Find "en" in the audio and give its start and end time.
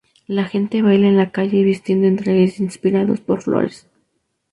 1.09-1.15, 2.07-2.15